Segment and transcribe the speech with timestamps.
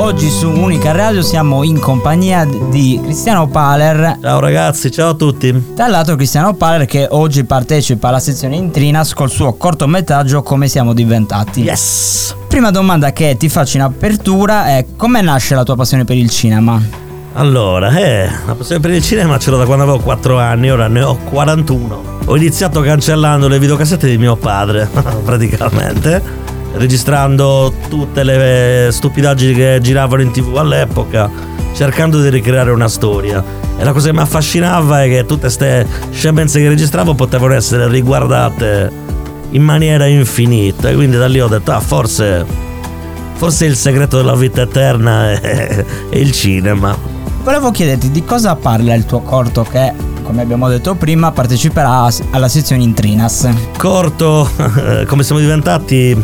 [0.00, 4.16] Oggi su Unica Radio siamo in compagnia di Cristiano Paler.
[4.22, 5.74] Ciao ragazzi, ciao a tutti.
[5.76, 10.94] Tra l'altro Cristiano Paler che oggi partecipa alla sezione Intrinas col suo cortometraggio Come siamo
[10.94, 11.64] diventati.
[11.64, 12.34] Yes!
[12.48, 16.30] Prima domanda che ti faccio in apertura è come nasce la tua passione per il
[16.30, 16.80] cinema?
[17.34, 20.88] Allora, eh, la passione per il cinema ce l'ho da quando avevo 4 anni, ora
[20.88, 22.18] ne ho 41.
[22.24, 24.88] Ho iniziato cancellando le videocassette di mio padre,
[25.22, 26.39] praticamente
[26.74, 31.30] registrando tutte le stupidaggini che giravano in tv all'epoca,
[31.74, 33.42] cercando di ricreare una storia.
[33.76, 37.88] E la cosa che mi affascinava è che tutte queste scemenze che registravo potevano essere
[37.88, 38.90] riguardate
[39.50, 40.88] in maniera infinita.
[40.88, 42.44] E quindi da lì ho detto, ah, forse,
[43.34, 46.96] forse il segreto della vita eterna è, è il cinema.
[47.42, 52.46] Volevo chiederti di cosa parla il tuo corto che come abbiamo detto prima, parteciperà alla
[52.46, 53.48] sezione in Trinas.
[53.76, 54.48] Corto,
[55.08, 56.16] come siamo diventati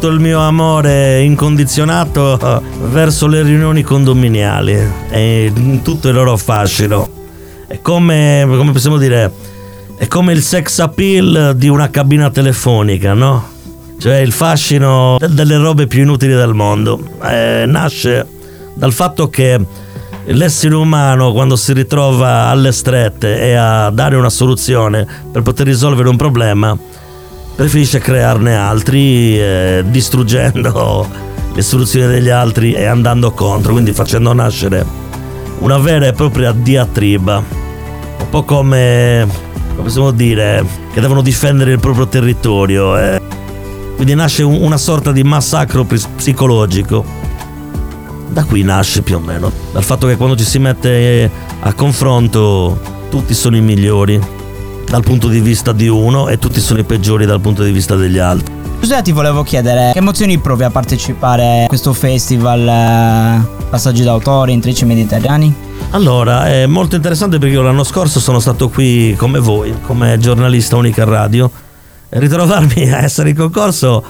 [0.00, 4.74] tutto il mio amore incondizionato verso le riunioni condominiali
[5.10, 7.06] e tutto il loro fascino.
[7.66, 9.30] È come, come possiamo dire,
[9.98, 13.46] è come il sex appeal di una cabina telefonica, no?
[13.98, 16.98] Cioè il fascino delle robe più inutili del mondo.
[17.22, 18.26] Eh, nasce
[18.72, 19.60] dal fatto che
[20.24, 26.08] l'essere umano quando si ritrova alle strette e a dare una soluzione per poter risolvere
[26.08, 26.74] un problema
[27.54, 31.08] preferisce crearne altri eh, distruggendo
[31.54, 34.84] le soluzioni degli altri e andando contro, quindi facendo nascere
[35.58, 37.36] una vera e propria diatriba,
[38.18, 39.26] un po' come,
[39.70, 42.98] come possiamo dire, che devono difendere il proprio territorio.
[42.98, 43.20] Eh.
[43.96, 47.04] Quindi nasce un, una sorta di massacro psicologico.
[48.28, 51.28] Da qui nasce più o meno, dal fatto che quando ci si mette
[51.60, 52.80] a confronto
[53.10, 54.38] tutti sono i migliori
[54.90, 57.94] dal punto di vista di uno e tutti sono i peggiori dal punto di vista
[57.94, 58.52] degli altri.
[58.80, 64.50] Giuseppe ti volevo chiedere che emozioni provi a partecipare a questo festival eh, Passaggi d'autore
[64.50, 65.54] in Trici Mediterranei?
[65.90, 70.74] Allora, è molto interessante perché io l'anno scorso sono stato qui come voi, come giornalista
[70.76, 71.48] unica radio
[72.08, 74.02] ritrovarmi a essere in concorso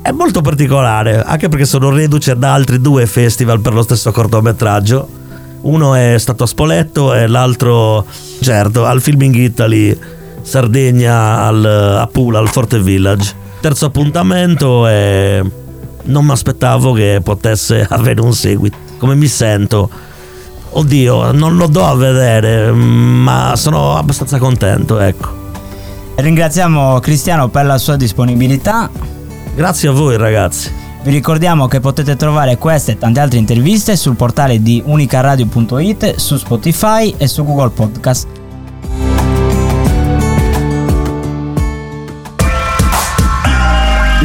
[0.00, 5.20] è molto particolare, anche perché sono reduce da altri due festival per lo stesso cortometraggio.
[5.60, 8.06] Uno è stato a Spoletto e l'altro,
[8.40, 9.96] certo, al Filming Italy
[10.42, 13.34] Sardegna al, a Pula, al Forte Village.
[13.60, 15.42] Terzo appuntamento e
[16.04, 18.76] non mi aspettavo che potesse avere un seguito.
[18.98, 19.88] Come mi sento?
[20.74, 25.40] Oddio, non lo do a vedere, ma sono abbastanza contento, ecco.
[26.14, 28.90] Ringraziamo Cristiano per la sua disponibilità.
[29.54, 30.70] Grazie a voi ragazzi.
[31.02, 36.36] Vi ricordiamo che potete trovare queste e tante altre interviste sul portale di unicaradio.it, su
[36.36, 38.41] Spotify e su Google Podcast.